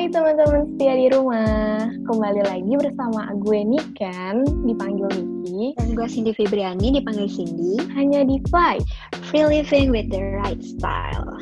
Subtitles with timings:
[0.00, 5.76] Hai teman-teman setia di rumah, kembali lagi bersama gue Niken, dipanggil Niki.
[5.76, 7.76] Dan gue Cindy Fibriani, dipanggil Cindy.
[7.92, 8.80] Hanya di Fly,
[9.28, 11.36] Free Living with the Right Style.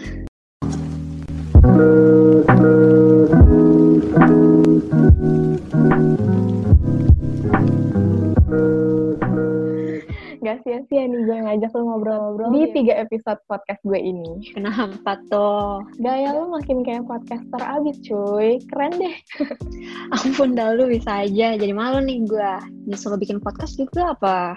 [10.49, 14.49] Gak sia-sia nih gue ngajak lu ngobrol-ngobrol di tiga episode podcast gue ini.
[14.56, 15.85] Kenapa tuh?
[16.01, 19.12] Gaya lu makin kayak podcaster abis cuy, keren deh.
[20.16, 22.52] Ampun dah lu bisa aja, jadi malu nih gue.
[22.88, 24.56] Nyusul bikin podcast juga apa?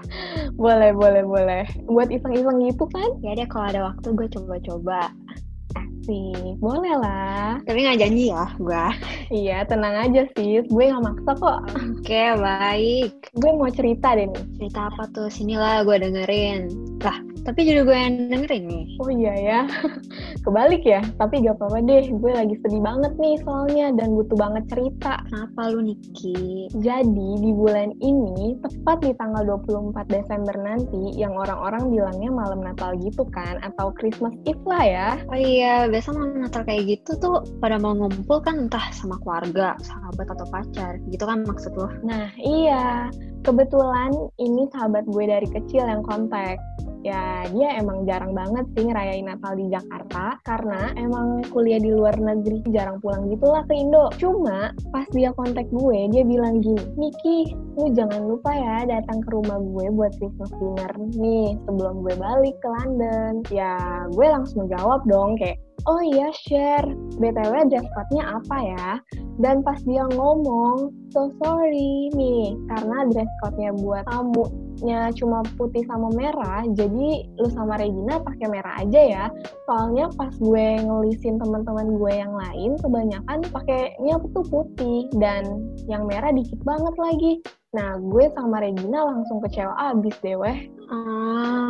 [0.56, 1.68] Boleh, boleh, boleh.
[1.92, 3.12] Buat iseng-iseng gitu kan?
[3.20, 5.12] Ya deh kalau ada waktu gue coba-coba.
[6.02, 7.62] Asik, boleh lah.
[7.62, 8.86] Tapi nggak janji ya gue.
[9.30, 10.66] Iya, tenang aja sih.
[10.66, 11.62] Gue gak maksa kok.
[11.78, 13.30] Oke, baik.
[13.38, 14.46] Gue mau cerita deh nih.
[14.58, 15.30] Cerita apa tuh?
[15.30, 16.74] Sinilah gue dengerin.
[17.06, 18.86] Lah, tapi jadi gue yang dengerin nih.
[19.02, 19.60] Oh iya ya,
[20.46, 21.02] kebalik ya.
[21.18, 25.22] Tapi gak apa-apa deh, gue lagi sedih banget nih soalnya dan butuh banget cerita.
[25.30, 26.70] Kenapa lu Niki?
[26.78, 32.94] Jadi di bulan ini, tepat di tanggal 24 Desember nanti, yang orang-orang bilangnya malam Natal
[33.02, 35.10] gitu kan, atau Christmas Eve lah ya.
[35.30, 39.74] Oh iya, biasa malam Natal kayak gitu tuh pada mau ngumpul kan entah sama keluarga,
[39.82, 41.02] sahabat atau pacar.
[41.10, 41.90] Gitu kan maksud lo?
[42.06, 43.10] Nah iya,
[43.42, 46.62] kebetulan ini sahabat gue dari kecil yang kontak
[47.02, 52.16] ya dia emang jarang banget sih ngerayain Natal di Jakarta karena emang kuliah di luar
[52.18, 54.10] negeri jarang pulang gitulah ke Indo.
[54.22, 59.30] Cuma pas dia kontak gue dia bilang gini, Niki, lu jangan lupa ya datang ke
[59.34, 63.42] rumah gue buat Christmas dinner nih sebelum gue balik ke London.
[63.50, 63.76] Ya
[64.14, 65.58] gue langsung jawab dong kayak
[65.90, 66.86] Oh iya share,
[67.18, 68.90] BTW dress code-nya apa ya?
[69.42, 76.14] Dan pas dia ngomong, so sorry nih, karena dress code-nya buat tamunya cuma putih sama
[76.14, 79.26] merah, jadi lu sama Regina pakai merah aja ya.
[79.66, 86.30] Soalnya pas gue ngelisin teman-teman gue yang lain, kebanyakan pakainya tuh putih dan yang merah
[86.30, 87.34] dikit banget lagi.
[87.74, 90.70] Nah, gue sama Regina langsung kecewa abis deh, weh.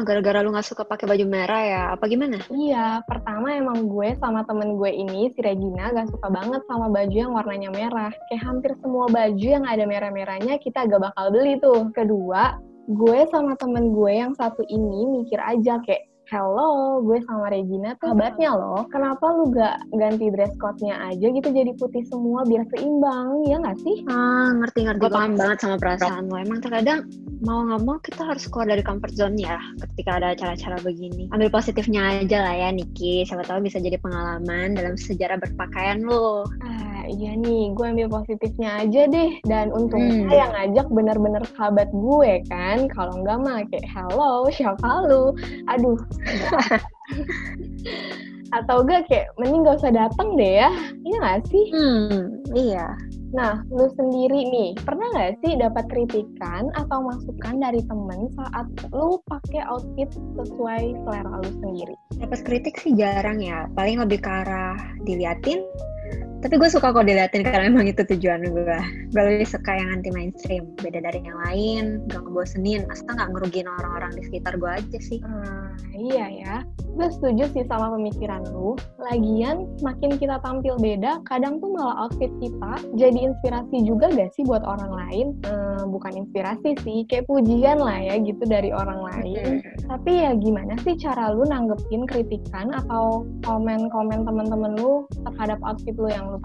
[0.02, 1.84] Gara-gara lu gak suka pakai baju merah ya?
[1.96, 2.44] Apa gimana?
[2.52, 7.16] Iya, pertama emang gue sama temen gue ini, si Regina, gak suka banget sama baju
[7.16, 8.12] yang warnanya merah.
[8.28, 11.88] Kayak hampir semua baju yang ada merah-merahnya kita gak bakal beli tuh.
[11.96, 12.60] Kedua,
[12.92, 18.16] gue sama temen gue yang satu ini mikir aja kayak, Hello, gue sama Regina tuh
[18.16, 18.88] sahabatnya loh.
[18.88, 23.76] Kenapa lu gak ganti dress code-nya aja gitu jadi putih semua biar seimbang, ya gak
[23.84, 24.08] sih?
[24.08, 25.04] Ah, ngerti-ngerti.
[25.04, 26.40] Gue paham banget sama perasaan lo.
[26.40, 27.04] Emang terkadang
[27.44, 31.28] mau nggak mau kita harus keluar dari comfort zone ya ketika ada acara-acara begini.
[31.36, 33.28] Ambil positifnya aja lah ya Niki.
[33.28, 36.48] Siapa tahu bisa jadi pengalaman dalam sejarah berpakaian lo.
[36.64, 39.32] Ah, iya nih, gue ambil positifnya aja deh.
[39.44, 40.32] Dan untungnya hmm.
[40.32, 42.88] yang ngajak bener-bener sahabat gue kan.
[42.92, 45.36] Kalau nggak mah kayak, hello, siapa lu?
[45.68, 46.00] Aduh,
[48.52, 50.72] atau enggak kayak mending gak usah datang deh ya
[51.08, 52.22] iya gak sih hmm
[52.52, 52.88] iya
[53.32, 59.24] nah lu sendiri nih pernah gak sih dapat kritikan atau masukan dari temen saat lu
[59.32, 64.76] pakai outfit sesuai selera lu sendiri dapat kritik sih jarang ya paling lebih ke arah
[65.08, 65.64] diliatin
[66.42, 68.78] tapi gue suka kok diliatin karena memang itu tujuan gue
[69.14, 70.74] gue lebih suka yang anti mainstream.
[70.82, 72.90] Beda dari yang lain gak ngebosenin.
[72.90, 75.22] Asal gak ngerugiin orang-orang di sekitar gue aja sih?
[75.22, 76.56] Hmm, iya ya.
[76.98, 78.74] Gue setuju sih sama pemikiran lu.
[78.98, 84.42] Lagian makin kita tampil beda kadang tuh malah outfit kita jadi inspirasi juga gak sih
[84.42, 85.28] buat orang lain?
[85.46, 89.62] Hmm, bukan inspirasi sih kayak pujian lah ya gitu dari orang lain.
[89.86, 96.10] Tapi ya gimana sih cara lu nanggepin kritikan atau komen-komen temen-temen lu terhadap outfit lu
[96.10, 96.40] yang lu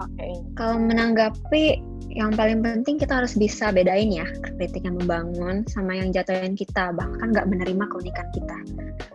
[0.59, 1.79] Kalau menanggapi
[2.11, 4.25] yang paling penting kita harus bisa bedain ya
[4.57, 8.57] kritik yang membangun sama yang jatuhin kita bahkan nggak menerima keunikan kita.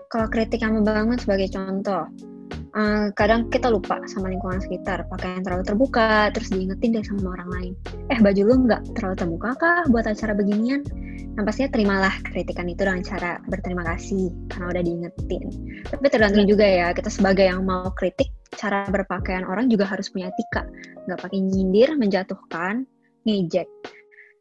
[0.09, 2.05] Kalau kritik yang membangun sebagai contoh,
[2.77, 7.37] uh, kadang kita lupa sama lingkungan sekitar, pakai yang terlalu terbuka, terus diingetin deh sama
[7.39, 7.73] orang lain.
[8.13, 10.85] Eh baju lu nggak terlalu terbuka kah buat acara beginian?
[11.33, 15.43] Yang pastinya terimalah kritikan itu dengan cara berterima kasih karena udah diingetin.
[15.89, 20.29] Tapi tergantung juga ya kita sebagai yang mau kritik cara berpakaian orang juga harus punya
[20.29, 20.69] etika.
[21.09, 22.85] Nggak pakai nyindir, menjatuhkan,
[23.25, 23.69] ngejek.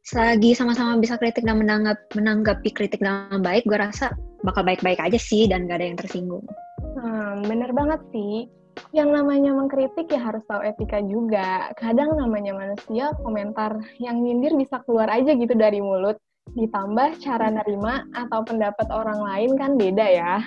[0.01, 5.19] Selagi sama-sama bisa kritik dan menanggap, menanggapi kritik dengan baik, gue rasa bakal baik-baik aja
[5.21, 6.41] sih dan gak ada yang tersinggung.
[7.31, 8.51] Hmm, bener banget sih.
[8.91, 11.71] Yang namanya mengkritik ya harus tahu etika juga.
[11.79, 16.19] Kadang namanya manusia, komentar yang nyindir bisa keluar aja gitu dari mulut.
[16.51, 20.43] Ditambah cara nerima atau pendapat orang lain kan beda ya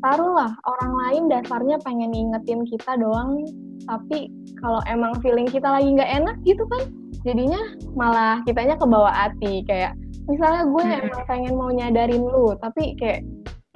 [0.00, 3.44] taruhlah orang lain dasarnya pengen ngingetin kita doang
[3.84, 6.88] tapi kalau emang feeling kita lagi nggak enak gitu kan
[7.20, 7.60] jadinya
[7.92, 9.92] malah kitanya ke bawah hati kayak
[10.24, 11.00] misalnya gue hmm.
[11.04, 13.24] emang pengen mau nyadarin lu tapi kayak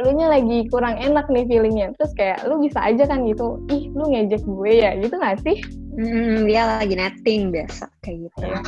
[0.03, 3.87] lu nya lagi kurang enak nih feelingnya terus kayak lu bisa aja kan gitu ih
[3.95, 5.63] lu ngejek gue ya gitu gak sih
[5.95, 8.43] Hmm, dia lagi netting biasa kayak gitu.
[8.43, 8.59] Ya.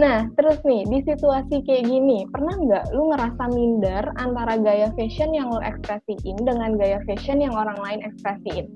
[0.00, 5.36] nah, terus nih di situasi kayak gini, pernah nggak lu ngerasa minder antara gaya fashion
[5.36, 8.72] yang lu ekspresiin dengan gaya fashion yang orang lain ekspresiin?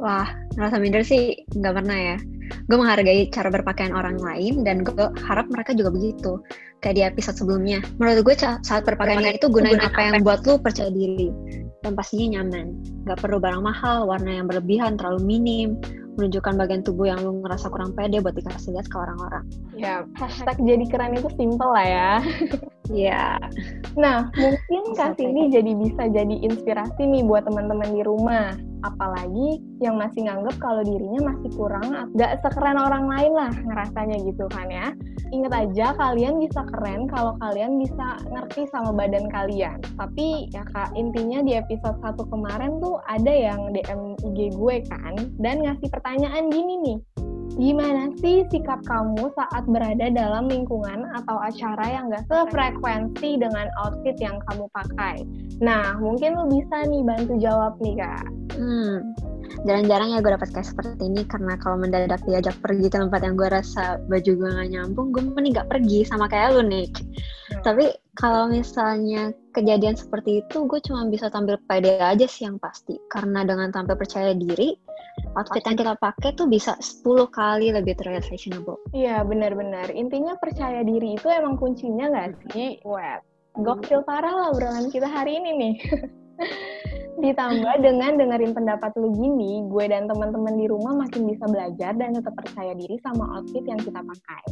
[0.00, 2.16] Wah, ngerasa minder sih nggak pernah ya.
[2.66, 6.42] Gue menghargai cara berpakaian orang lain dan gue harap mereka juga begitu.
[6.78, 7.82] Kayak di episode sebelumnya.
[7.98, 11.34] Menurut gue saat berpakaian itu gunain apa yang buat lu percaya diri
[11.82, 12.78] dan pastinya nyaman.
[13.06, 15.78] Gak perlu barang mahal, warna yang berlebihan, terlalu minim,
[16.18, 19.46] menunjukkan bagian tubuh yang lu ngerasa kurang pede buat dikasih lihat ke orang-orang.
[19.78, 22.12] Ya, hashtag jadi keren itu simple lah ya.
[22.88, 23.36] Iya.
[24.00, 28.56] nah, mungkin Kak Cindy jadi bisa jadi inspirasi nih buat teman-teman di rumah.
[28.86, 34.46] Apalagi yang masih nganggep kalau dirinya masih kurang, gak sekeren orang lain lah ngerasanya gitu
[34.50, 34.94] kan ya.
[35.28, 39.78] Ingat aja kalian bisa keren kalau kalian bisa ngerti sama badan kalian.
[39.98, 45.14] Tapi ya kak, intinya di episode 1 kemarin tuh ada yang DM IG gue kan,
[45.42, 46.98] dan ngasih pertanyaan gini nih
[47.58, 54.14] Gimana sih sikap kamu saat berada dalam lingkungan atau acara yang gak sefrekuensi dengan outfit
[54.22, 55.26] yang kamu pakai?
[55.58, 58.26] Nah, mungkin lu bisa nih bantu jawab nih, Kak.
[58.54, 59.10] Hmm,
[59.66, 63.34] jarang-jarang ya gue dapat kayak seperti ini karena kalau mendadak diajak pergi ke tempat yang
[63.34, 66.86] gue rasa baju gue gak nyambung, gue mending gak pergi sama kayak lu, nih.
[66.88, 67.62] Hmm.
[67.64, 67.84] Tapi
[68.18, 72.98] kalau misalnya kejadian seperti itu, gue cuma bisa tampil pede aja sih yang pasti.
[73.10, 74.74] Karena dengan tampil percaya diri,
[75.34, 78.78] outfit yang kita pakai tuh bisa 10 kali lebih terlihat fashionable.
[78.94, 79.90] Iya, benar-benar.
[79.94, 82.78] Intinya percaya diri itu emang kuncinya nggak sih?
[82.82, 83.22] Wet.
[83.58, 85.74] Gokil parah lah obrolan kita hari ini nih.
[87.18, 92.14] Ditambah dengan dengerin pendapat lu gini, gue dan teman-teman di rumah makin bisa belajar dan
[92.14, 94.42] tetap percaya diri sama outfit yang kita pakai.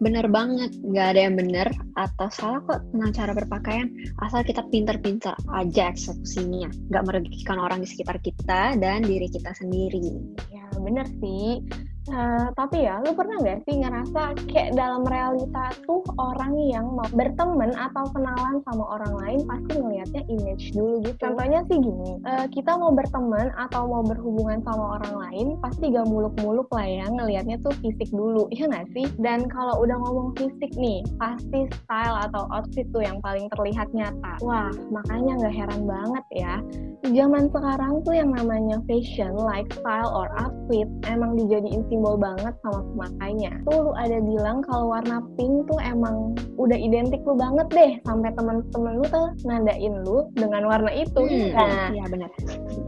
[0.00, 3.88] Bener banget, gak ada yang bener atau salah kok tentang cara berpakaian,
[4.24, 10.16] asal kita pinter-pinter aja eksekusinya, gak merugikan orang di sekitar kita dan diri kita sendiri.
[10.52, 11.60] Ya bener sih,
[12.06, 17.08] Uh, tapi ya, lu pernah nggak sih ngerasa kayak dalam realita tuh orang yang mau
[17.10, 21.18] berteman atau kenalan sama orang lain pasti ngelihatnya image dulu gitu.
[21.18, 26.06] Contohnya sih gini, uh, kita mau berteman atau mau berhubungan sama orang lain pasti gak
[26.06, 29.06] muluk-muluk lah ya ngelihatnya tuh fisik dulu, ya nggak sih?
[29.18, 34.38] Dan kalau udah ngomong fisik nih, pasti style atau outfit tuh yang paling terlihat nyata.
[34.46, 36.54] Wah, makanya nggak heran banget ya.
[37.02, 42.84] Di zaman sekarang tuh yang namanya fashion, lifestyle, or outfit emang dijadiin simbol banget sama
[42.92, 43.56] pemakainya.
[43.64, 48.36] Tuh lu ada bilang kalau warna pink tuh emang udah identik lu banget deh sampai
[48.36, 51.24] temen-temen lu tuh nandain lu dengan warna itu.
[51.24, 52.28] Hmm, nah, iya benar.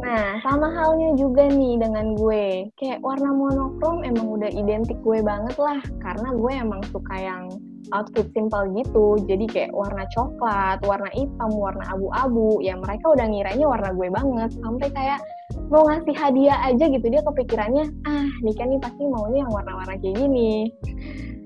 [0.04, 2.68] Nah, sama halnya juga nih dengan gue.
[2.76, 7.48] Kayak warna monokrom emang udah identik gue banget lah karena gue emang suka yang
[7.92, 13.66] outfit simple gitu jadi kayak warna coklat warna hitam warna abu-abu ya mereka udah ngiranya
[13.66, 15.20] warna gue banget sampai kayak
[15.72, 20.16] mau ngasih hadiah aja gitu dia kepikirannya ah Nika nih pasti maunya yang warna-warna kayak
[20.16, 20.72] gini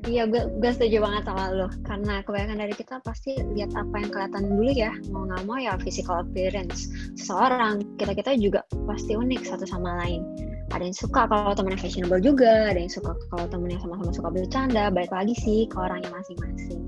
[0.03, 1.71] Iya, gue, gue setuju banget sama lo.
[1.87, 4.91] Karena kebanyakan dari kita pasti lihat apa yang kelihatan dulu ya.
[5.15, 6.91] Mau nggak mau ya physical appearance.
[7.15, 10.27] Seseorang, kita-kita juga pasti unik satu sama lain.
[10.73, 14.89] Ada yang suka kalau temennya fashionable juga, ada yang suka kalau temennya sama-sama suka bercanda.
[14.89, 16.81] Baik lagi sih ke orangnya masing-masing.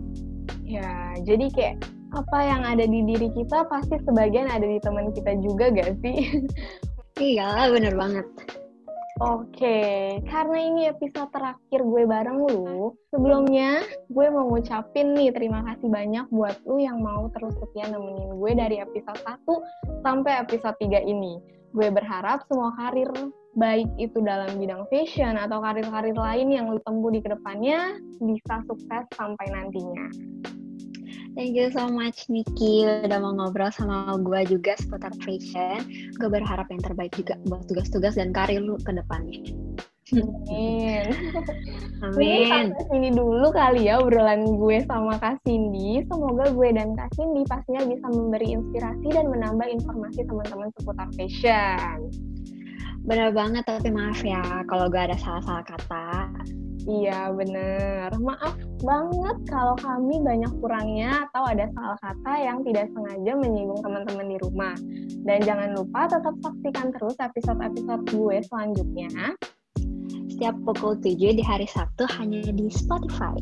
[0.65, 1.77] Ya, jadi kayak
[2.17, 6.19] apa yang ada di diri kita pasti sebagian ada di teman kita juga gak sih?
[7.15, 8.27] Iya, bener banget.
[9.23, 15.87] Oke, karena ini episode terakhir gue bareng lu, sebelumnya gue mau ngucapin nih terima kasih
[15.87, 21.07] banyak buat lu yang mau terus setia nemenin gue dari episode 1 sampai episode 3
[21.07, 21.39] ini.
[21.71, 23.07] Gue berharap semua karir
[23.55, 28.63] baik itu dalam bidang fashion atau karir-karir lain yang lu tempuh di ke depannya bisa
[28.67, 30.07] sukses sampai nantinya.
[31.35, 35.83] Thank you so much Niki udah mau ngobrol sama gue juga seputar fashion.
[36.15, 39.43] Gue berharap yang terbaik juga buat tugas-tugas dan karir lu ke depannya.
[40.15, 41.11] Amin.
[42.07, 42.71] Amin.
[42.71, 46.07] Sampai sini dulu kali ya obrolan gue sama Kak Cindy.
[46.07, 51.99] Semoga gue dan Kak Cindy pastinya bisa memberi inspirasi dan menambah informasi teman-teman seputar fashion.
[53.05, 56.33] Bener banget, tapi maaf ya kalau gue ada salah-salah kata.
[56.85, 63.33] Iya bener, maaf banget kalau kami banyak kurangnya atau ada salah kata yang tidak sengaja
[63.41, 64.77] menyinggung teman-teman di rumah.
[65.25, 69.33] Dan jangan lupa tetap saksikan terus episode-episode gue selanjutnya.
[70.29, 73.33] Setiap pukul 7 di hari Sabtu hanya di Spotify.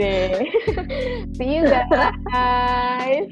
[0.00, 0.42] Deh.
[1.38, 3.30] See you guys.